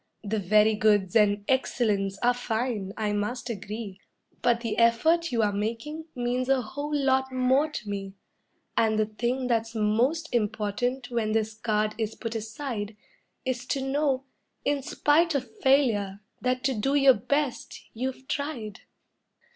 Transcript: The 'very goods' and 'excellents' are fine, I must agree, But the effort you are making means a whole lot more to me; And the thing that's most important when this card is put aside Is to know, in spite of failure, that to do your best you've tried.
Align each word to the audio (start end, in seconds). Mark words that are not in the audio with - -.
The 0.23 0.39
'very 0.39 0.73
goods' 0.73 1.15
and 1.15 1.45
'excellents' 1.47 2.17
are 2.23 2.33
fine, 2.33 2.91
I 2.97 3.13
must 3.13 3.51
agree, 3.51 3.99
But 4.41 4.61
the 4.61 4.79
effort 4.79 5.31
you 5.31 5.43
are 5.43 5.53
making 5.53 6.05
means 6.15 6.49
a 6.49 6.59
whole 6.63 6.91
lot 6.95 7.31
more 7.31 7.69
to 7.69 7.87
me; 7.87 8.15
And 8.75 8.97
the 8.97 9.05
thing 9.05 9.45
that's 9.45 9.75
most 9.75 10.33
important 10.33 11.11
when 11.11 11.33
this 11.33 11.53
card 11.53 11.93
is 11.99 12.15
put 12.15 12.33
aside 12.33 12.97
Is 13.45 13.63
to 13.67 13.81
know, 13.83 14.23
in 14.65 14.81
spite 14.81 15.35
of 15.35 15.55
failure, 15.59 16.21
that 16.41 16.63
to 16.63 16.73
do 16.73 16.95
your 16.95 17.13
best 17.13 17.81
you've 17.93 18.27
tried. 18.27 18.79